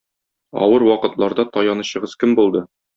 [0.63, 2.69] Авыр вакытларда таянычыгыз кем булды?